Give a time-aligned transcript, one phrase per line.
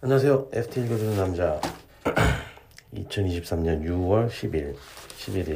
[0.00, 0.46] 안녕하세요.
[0.52, 1.60] FT 읽어주는 남자.
[2.94, 4.76] 2023년 6월 10일,
[5.18, 5.48] 11일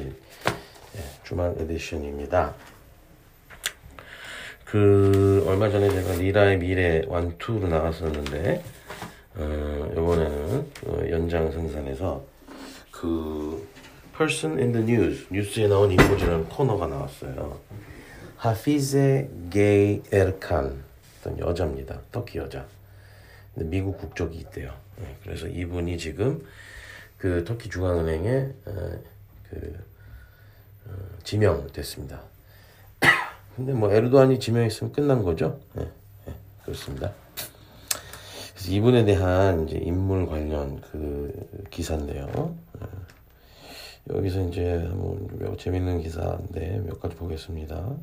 [0.97, 2.53] 예, 주말 에디션입니다.
[4.65, 8.65] 그 얼마 전에 제가 리라의 미래 완투로 나갔었는데
[9.37, 12.25] 어, 이번에는 그 연장 생산에서
[12.91, 13.65] 그
[14.19, 17.61] Person in the News 뉴스에 나온 인물이라는 코너가 나왔어요.
[18.39, 20.83] 하피제 게이 에르칸
[21.21, 22.01] 어떤 여자입니다.
[22.11, 22.67] 터키 여자.
[23.55, 24.75] 미국 국적이 있대요.
[24.99, 26.47] 네, 그래서 이분이 지금
[27.19, 28.99] 그 터키 중앙은행에 어,
[29.51, 29.85] 그
[30.87, 30.91] 어,
[31.23, 32.21] 지명됐습니다.
[33.57, 35.61] 근데 뭐 에르도안이 지명했으면 끝난 거죠.
[35.75, 35.89] 네,
[36.27, 36.35] 네,
[36.65, 37.13] 그렇습니다.
[38.55, 42.57] 그래서 이분에 대한 이제 인물 관련 그 기사인데요.
[42.81, 42.87] 네.
[44.11, 47.97] 여기서 이제 한번 매우 재밌는 기사인데 몇 가지 보겠습니다.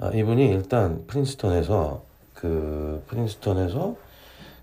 [0.00, 2.04] 아, 이분이 일단 프린스턴에서
[2.38, 3.96] 그 프린스턴에서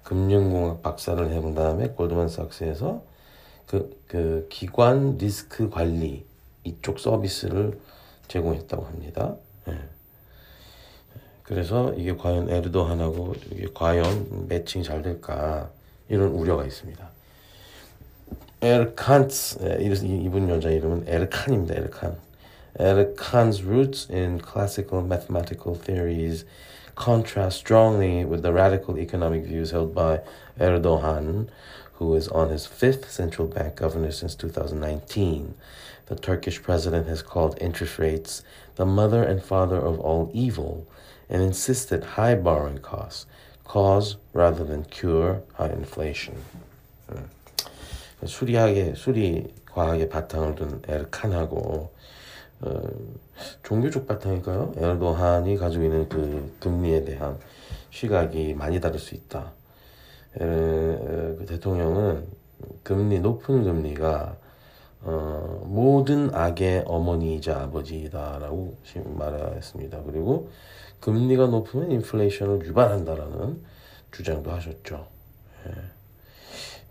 [0.04, 3.04] 금융공학 박사를 해본 다음에 골드만삭스에서
[3.68, 6.24] 그, 그 기관 리스크 관리
[6.64, 7.78] 이쪽 서비스를
[8.30, 9.36] 제공했다고 합니다.
[9.68, 9.78] 예.
[11.44, 15.70] 그래서 이게 과연 에르도한하고 이게 과연 매칭이 잘 될까
[16.08, 17.10] 이런 우려가 있습니다.
[18.62, 21.76] 에르칸츠 예, 이분 여자 이름은 에르칸입니다.
[21.76, 22.25] 에르칸.
[22.79, 26.45] 에르칸's roots in classical mathematical theories
[26.95, 30.21] contrast strongly with the radical economic views held by
[30.59, 31.49] Erdogan,
[31.95, 35.55] who is on his fifth central bank governor since 2019.
[36.07, 38.43] The Turkish president has called interest rates
[38.77, 40.87] the mother and father of all evil
[41.29, 43.27] and insisted high borrowing costs
[43.65, 46.35] cause rather than cure high inflation.
[48.25, 51.91] 수리하게 수리 과학의 바탕을 둔 에르칸하고
[52.62, 52.82] 어,
[53.64, 54.74] 종교적 바탕일까요?
[54.78, 57.38] 에르도한이 가지고 있는 그 금리에 대한
[57.90, 59.52] 시각이 많이 다를 수 있다.
[60.36, 62.26] 에, 그 대통령은
[62.84, 64.38] 금리 높은 금리가
[65.02, 70.02] 어, 모든 악의 어머니이자 아버지다라고 말했습니다.
[70.04, 70.50] 그리고
[71.00, 73.62] 금리가 높으면 인플레이션을 유발한다라는
[74.12, 75.08] 주장도 하셨죠.
[75.68, 75.72] 예.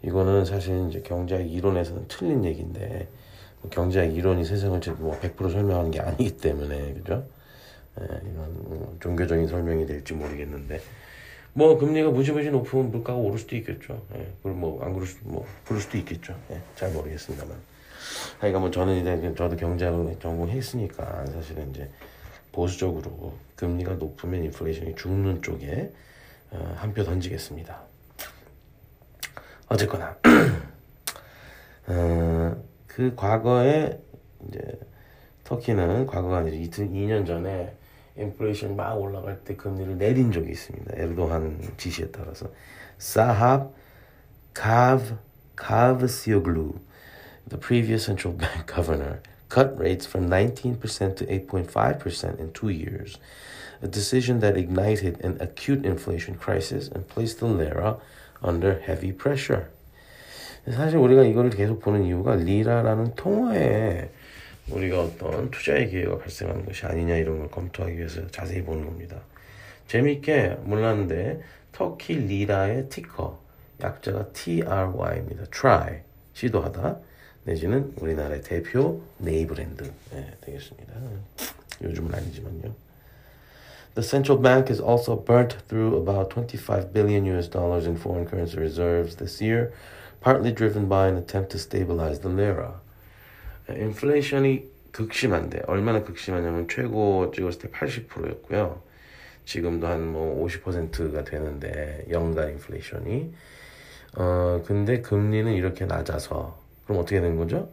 [0.07, 3.24] 이거는 사실 이제 경제학 이론에서는 틀린 얘기인데 뭐
[3.71, 7.25] 경제학 이론이 세상을 뭐100% 설명하는 게 아니기 때문에 그죠?
[8.01, 10.81] 예, 이런 뭐 종교적인 설명이 될지 모르겠는데
[11.53, 14.03] 뭐 금리가 무지무지 높으면 물가가 오를 수도 있겠죠.
[14.15, 16.37] 예, 그걸 뭐안 그럴 수도 뭐 그럴 수도 있겠죠.
[16.51, 17.57] 예, 잘 모르겠습니다만.
[18.39, 21.89] 그러니까 뭐 저는 이제 저도 경제학을 전공했으니까 사실은 이제
[22.53, 25.93] 보수적으로 금리가 높으면 인플레이션이 죽는 쪽에
[26.51, 27.81] 어, 한표 던지겠습니다.
[29.69, 30.17] 어쨌거나
[31.87, 34.00] 어, 그 과거에
[34.48, 34.60] 이제
[35.44, 37.76] 터키는 과거가 이제 2년 전에
[38.18, 40.94] 인플레이션 막 올라갈 때 금리를 내린 적이 있습니다.
[40.96, 42.48] 에르도한 지시에 따라서
[42.98, 43.74] 사합
[44.54, 45.18] 카브
[45.56, 46.74] 카브시오글루
[47.50, 53.18] the previous central bank governor cut rates from 19% to 8.5% in two years,
[53.82, 57.98] a decision that ignited an acute inflation crisis and placed the lira
[58.44, 59.70] under heavy pressure.
[60.71, 64.09] 사실 우리가 이거를 계속 보는 이유가 리라라는 통화에
[64.71, 69.21] 우리가 어떤 투자의 기회가 발생하는 것이 아니냐 이런 걸 검토하기 위해서 자세히 보는 겁니다.
[69.89, 71.43] 재밌게 몰랐는데
[71.73, 73.39] 터키 리라의 티커
[73.83, 75.45] 약자가 TRY입니다.
[75.51, 76.01] try
[76.33, 76.99] 시도하다
[77.45, 80.95] 내지는 우리나라의 대표 네이 브랜드 네, 되겠습니다.
[81.83, 82.75] 요즘은 아니지만요.
[83.95, 88.59] The central bank has also burnt through about 25 billion US dollars in foreign currency
[88.59, 89.73] reserves this year,
[90.25, 92.81] partly driven by an attempt to stabilize the lira.
[93.69, 98.81] 인플레이션이 극심한데 얼마나 극심하냐면 최고 찍었을 때 80%였고요.
[99.45, 103.35] 지금도 한 뭐 50%가 되는데 연간 인플레이션이
[104.17, 107.71] 어 근데 금리는 이렇게 낮아서 그럼 어떻게 되는 거죠?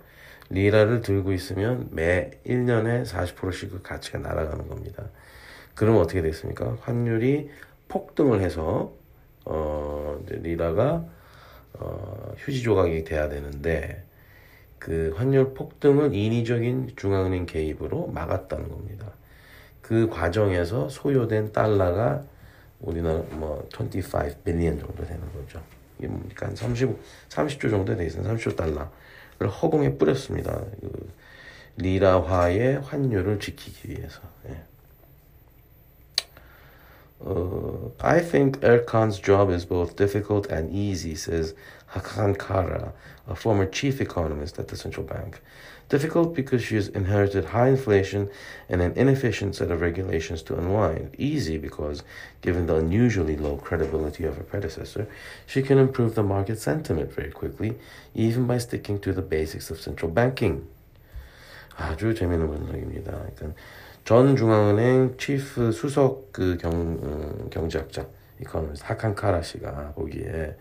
[0.50, 5.06] 리라를 들고 있으면 매 1년에 40%씩 그 가치가 날아가는 겁니다.
[5.76, 6.78] 그러면 어떻게 됐습니까?
[6.82, 7.50] 환율이
[7.88, 8.92] 폭등을 해서
[9.46, 11.06] 어 리라가
[11.82, 14.04] 어 휴지 조각이 돼야 되는데
[14.80, 19.08] 그 환율 폭등을 인위적인 중앙은행 개입으로 막았다는 겁니다.
[19.82, 22.24] 그 과정에서 소요된 달러가
[22.80, 25.62] 우리나라 뭐25 빌리언 정도 되는 거죠.
[26.00, 26.48] 이게 뭡니까?
[26.48, 26.98] 한 30,
[27.30, 28.24] 30조 정도 돼 있어요.
[28.24, 30.60] 30조 달러를 허공에 뿌렸습니다.
[30.82, 31.10] 그
[31.78, 34.22] 리라화의 환율을 지키기 위해서.
[34.50, 34.71] 예.
[37.25, 41.55] Uh, I think Erkan's job is both difficult and easy, says
[41.93, 42.93] Hakan Kara,
[43.27, 45.41] a former chief economist at the central bank.
[45.89, 48.29] Difficult because she has inherited high inflation
[48.69, 51.15] and an inefficient set of regulations to unwind.
[51.17, 52.03] Easy because,
[52.43, 55.07] given the unusually low credibility of her predecessor,
[55.47, 57.77] she can improve the market sentiment very quickly,
[58.15, 60.67] even by sticking to the basics of central banking.
[61.79, 63.13] 아주 재미있는 분석입니다.
[63.13, 63.55] 그러니까
[64.04, 68.08] 전 중앙은행 치프 수석 그 경, 음, 경제학자
[68.42, 70.56] 이코노미스트 하칸 카라 씨가 보기에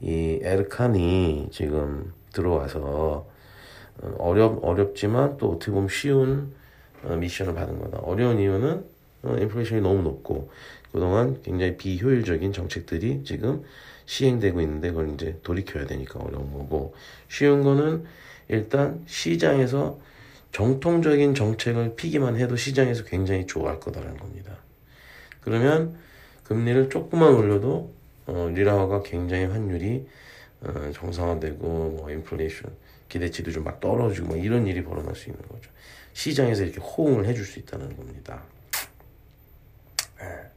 [0.00, 3.28] 이 에르칸이 지금 들어와서
[4.18, 6.52] 어렵 어렵지만 또 어떻게 보면 쉬운
[7.04, 7.98] 미션을 받은 거다.
[7.98, 8.84] 어려운 이유는
[9.24, 10.50] 인플레이션이 너무 높고
[10.90, 13.62] 그동안 굉장히 비효율적인 정책들이 지금
[14.06, 16.94] 시행되고 있는데 그걸 이제 돌이켜야 되니까 어려운 거고
[17.28, 18.04] 쉬운 거는
[18.48, 19.98] 일단 시장에서
[20.52, 24.56] 정통적인 정책을 피기만 해도 시장에서 굉장히 좋아할 거다라는 겁니다.
[25.40, 25.96] 그러면
[26.44, 27.92] 금리를 조금만 올려도
[28.26, 30.06] 어, 리라화가 굉장히 환율이
[30.62, 31.66] 어, 정상화되고
[31.98, 32.70] 뭐 인플레이션
[33.08, 35.70] 기대치도 좀 막 떨어지고 뭐 이런 일이 벌어날 수 있는 거죠.
[36.12, 38.42] 시장에서 이렇게 호응을 해줄 수 있다는 겁니다.
[40.20, 40.50] 예.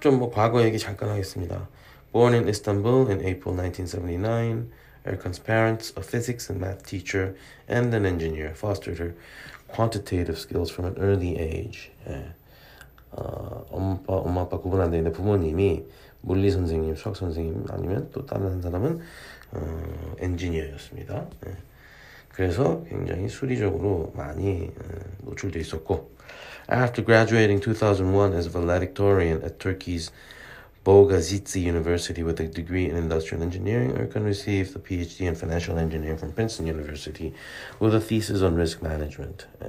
[0.00, 1.68] 좀뭐 과거 얘기 잠깐 하겠습니다.
[2.12, 4.70] Born in Istanbul in April 1979,
[5.05, 7.35] Erkan's parents, a physics and math teacher
[7.67, 9.15] and an engineer, fostered her
[9.67, 11.91] quantitative skills from an early age.
[12.07, 12.33] 예.
[13.11, 15.85] 어, 엄마, 아빠, 엄마 아빠 구분 안 되는데 부모님이
[16.21, 19.01] 물리 선생님, 수학 선생님 아니면 또 다른 한 사람은
[19.51, 21.25] 어, 엔지니어였습니다.
[21.47, 21.57] 예.
[22.29, 24.83] 그래서 굉장히 수리적으로 많이 어,
[25.23, 26.11] 노출돼 있었고
[26.71, 30.11] After graduating 2001 as valedictorian at Turkey's
[30.86, 36.16] Bogazici University with a degree in industrial engineering, Erkan received a PhD in financial engineering
[36.16, 37.34] from Princeton University
[37.80, 39.46] with a thesis on risk management.
[39.64, 39.66] 예.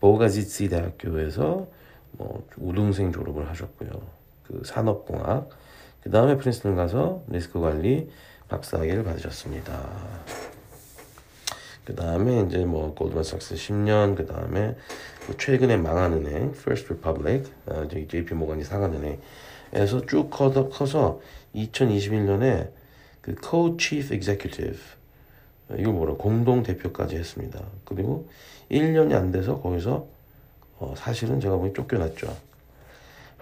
[0.00, 1.66] 보가지치 대학교에서
[2.12, 3.88] 뭐 우등생 졸업을 하셨고요.
[4.46, 5.48] 그 산업공학.
[6.02, 8.10] 그 다음에 프린스턴 가서 리스크 관리
[8.48, 9.72] 박사학위를 받으셨습니다.
[11.86, 14.76] 그 다음에 이제 뭐 골드만삭스 10년, 그 다음에
[15.38, 19.18] 최근에 망한 은행 First Republic, 어, JP 모건이 사간 은행
[19.72, 21.20] 에서 쭉 커서, 커서
[21.54, 22.70] 2021년에
[23.20, 24.80] 그 Co-Chief Executive
[25.76, 27.62] 이거 뭐라 공동 대표까지 했습니다.
[27.84, 28.28] 그리고
[28.70, 30.06] 1년이 안 돼서 거기서
[30.78, 32.34] 어, 사실은 제가 보기 쫓겨났죠.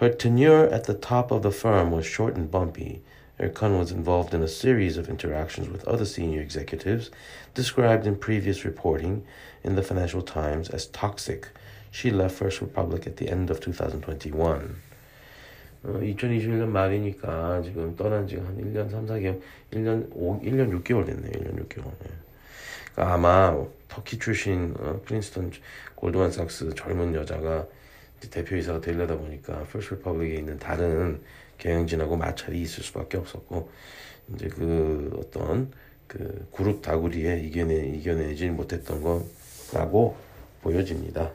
[0.00, 3.02] Her tenure at the top of the firm was short and bumpy.
[3.38, 7.10] Erkan was involved in a series of interactions with other senior executives,
[7.54, 9.24] described in previous reporting
[9.62, 11.48] in the Financial Times as toxic.
[11.90, 14.76] She left First Republic at the end of 2021.
[15.86, 19.40] 어, 2021년 말이니까 지금 떠난 지가 한 1년 3, 4개월,
[19.72, 21.30] 1년 5, 1년 6개월 됐네요.
[21.30, 21.84] 1년 6개월.
[22.00, 22.10] 네.
[22.92, 23.56] 그러니까 아마
[23.88, 25.52] 터키 출신 어, 프린스턴
[25.94, 27.66] 골드만삭스 젊은 여자가
[28.30, 31.20] 대표이사가 되려다 보니까 First Republic에 있는 다른
[31.58, 33.70] 경영진하고 마찰이 있을 수밖에 없었고
[34.34, 35.70] 이제 그 어떤
[36.06, 40.16] 그 그룹 다구리에 이겨내 이겨내지 못했던 거라고
[40.62, 41.30] 보여집니다.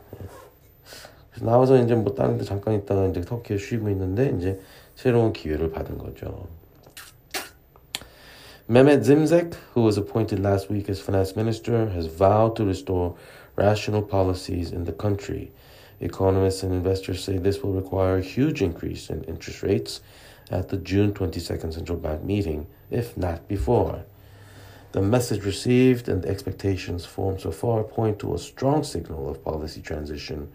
[1.31, 4.61] 그래서 나와서 이제 뭐 다른 데 잠깐 있다가 이제 터키에 쉬고 있는데 이제
[4.95, 6.47] 새로운 기회를 받은 거죠.
[8.69, 13.15] Mehmet Zimzek, who was appointed last week as finance minister, has vowed to restore
[13.55, 15.53] rational policies in the country.
[16.01, 20.01] Economists and investors say this will require a huge increase in interest rates
[20.51, 24.03] at the June 22nd central bank meeting, if not before.
[24.93, 29.45] The message received and the expectations formed so far point to a strong signal of
[29.45, 30.51] policy transition,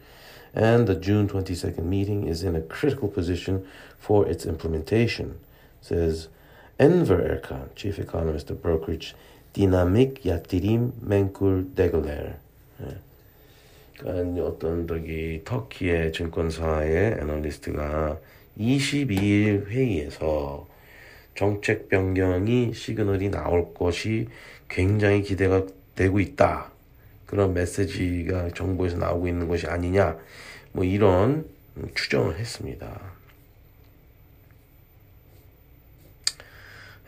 [0.53, 3.65] and the June 22nd meeting is in a critical position
[3.97, 5.39] for its implementation,
[5.81, 6.27] says
[6.79, 9.15] Enver Erkan, chief economist of brokerage
[9.53, 12.35] Dynamic Yatirim Menkul Degeler.
[13.97, 18.17] 그러니까 어떤 저기 터키의 증권사의 애널리스트가
[18.57, 20.67] 22일 회의에서
[21.35, 24.27] 정책 변경이 시그널이 나올 것이
[24.69, 25.65] 굉장히 기대가
[25.95, 26.71] 되고 있다.
[27.25, 30.17] 그런 메시지가 정부에서 나오고 있는 것이 아니냐.
[30.73, 31.45] 뭐 이런
[31.95, 32.99] 추정을 했습니다.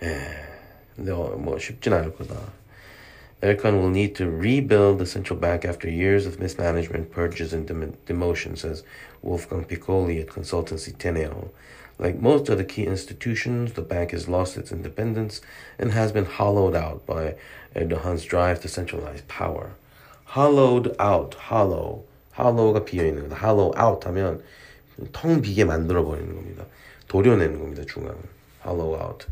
[0.01, 0.07] 예.
[0.95, 2.35] 근데 뭐 쉽진 않을 거다.
[3.43, 7.97] Erkan will need to rebuild the central bank after years of mismanagement, purges, and dem-
[8.07, 8.83] demotion, says
[9.21, 11.49] Wolfgang Piccoli at consultancy Teneo.
[11.99, 15.41] Like most of the key institutions, the bank has lost its independence
[15.77, 17.35] and has been hollowed out by
[17.75, 19.71] Erdogan's drive to centralize power.
[20.36, 22.04] Hollowed out, hollow.
[22.38, 23.36] hollow가 비어 있는 거다.
[23.36, 24.42] hollow out 하면
[25.12, 26.64] 텅 비게 만들어 버리는 겁니다.
[27.08, 28.16] 도려내는 겁니다, 중앙은.
[28.64, 29.26] hollow out.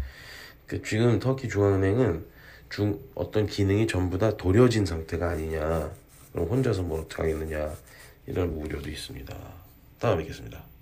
[0.66, 2.26] 그 지금 터키 중앙은행은
[2.70, 5.90] 중 어떤 기능이 전부 다 도려진 상태가 아니냐.
[6.32, 7.72] 그럼 혼자서 뭐 어떻게 하겠느냐.
[8.26, 9.36] 이런 우려도 있습니다.
[10.00, 10.75] 다음 뵙겠습니다.